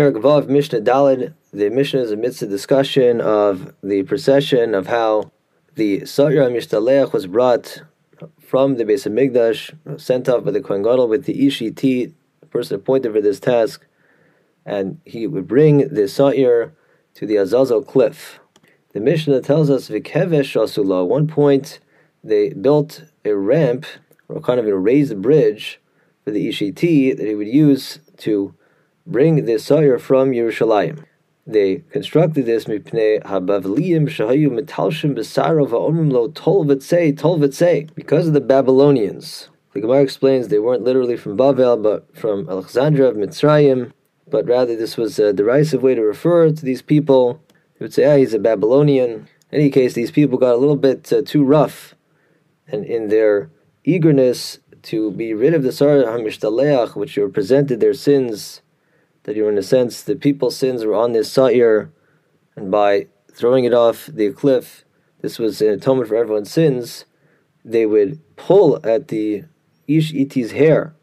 [0.00, 1.34] Perak Vav Mishnah Dalid.
[1.52, 5.30] The Mishnah is amidst a discussion of the procession of how
[5.74, 7.82] the Sa'ir Mishtaleach was brought
[8.38, 12.76] from the Beis HaMikdash, sent off by the Kohen Gadol with the Ishiti, the person
[12.76, 13.86] appointed for this task,
[14.64, 16.72] and he would bring the Sa'ir
[17.12, 18.40] to the Azazel cliff.
[18.94, 21.02] The Mishnah tells us Vikevesh Asula.
[21.02, 21.78] At one point,
[22.24, 23.84] they built a ramp
[24.28, 25.78] or kind of a raised bridge
[26.24, 28.54] for the Ishiti that he would use to
[29.06, 31.04] bring the Sa'ir from Yerushalayim.
[31.46, 36.28] They constructed this mipnei habavliyim shahayu metalshim besaro va'omrim lo
[37.94, 39.48] because of the Babylonians.
[39.72, 43.92] The Gemara explains they weren't literally from Bavel, but from Alexandria of Mitzrayim,
[44.28, 47.40] but rather this was a derisive way to refer to these people.
[47.78, 49.28] They would say, ah, he's a Babylonian.
[49.50, 51.94] In any case, these people got a little bit uh, too rough,
[52.66, 53.50] and in their
[53.84, 58.62] eagerness to be rid of the Sa'ir HaMishtaleach, which represented their sins,
[59.30, 61.92] that you were in a sense the people's sins were on this Sa'ir,
[62.56, 64.84] and by throwing it off the cliff,
[65.20, 67.04] this was an atonement for everyone's sins,
[67.64, 69.44] they would pull at the
[69.86, 70.96] Ish Iti's hair.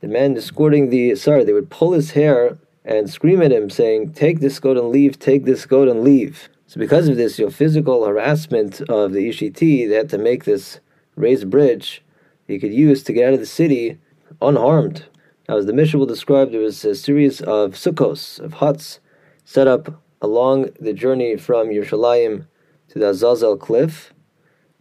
[0.00, 4.12] The man escorting the Sa'ir, they would pull his hair and scream at him, saying,
[4.12, 6.48] Take this goat and leave, take this goat and leave.
[6.66, 10.80] So because of this, your physical harassment of the Ishiti, they had to make this
[11.14, 12.02] raised bridge
[12.48, 14.00] he could use to get out of the city
[14.40, 15.04] unharmed.
[15.52, 19.00] As the Mishnah will describe, there was a series of sukkos, of huts,
[19.44, 22.46] set up along the journey from Yerushalayim
[22.88, 24.14] to the Azazel cliff.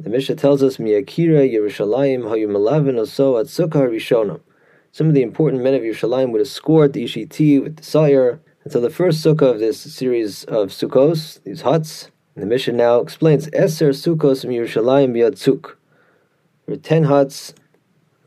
[0.00, 4.40] The Mishnah tells us, Miyakira Yerushalayim hayu malavin oso at sukkah rishonam.
[4.90, 8.40] Some of the important men of Yerushalayim would escort the Ishiti with the Sa'ir.
[8.64, 12.98] And so the first sukkah of this series of sukkos, these huts, the Mishnah now
[12.98, 15.62] explains, Eser sukkos from Yerushalayim biyatzuk.
[16.66, 17.54] There were ten huts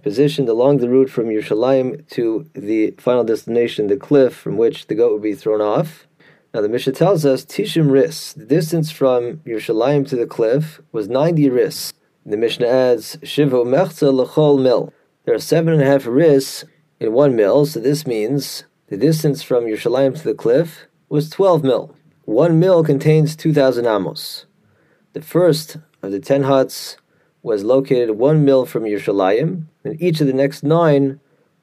[0.02, 4.95] positioned along the route from Yerushalayim to the final destination, the cliff from which the
[4.95, 6.08] goat would be thrown off.
[6.53, 8.33] Now the Mishnah tells us Tishim Ris.
[8.33, 11.94] The distance from Yerushalayim to the cliff was 90 Ris.
[12.25, 14.93] The Mishnah adds Shivu Mechza Lechol Mil.
[15.26, 16.65] There are seven and a half Ris
[16.99, 21.64] in one mil, so this means the distance from Yerushalayim to the cliff was 12
[21.64, 21.95] mil.
[22.26, 24.45] One mil contains 2,000 amos.
[25.14, 26.98] The first of the ten huts
[27.42, 31.20] was located one mil from Yerushalayim, and each of the next nine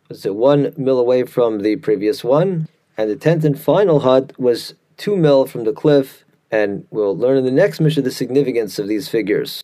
[0.08, 4.74] was one mil away from the previous one, and the tenth and final hut was
[4.96, 8.88] two mil from the cliff, and we'll learn in the next Mishnah the significance of
[8.88, 9.62] these figures.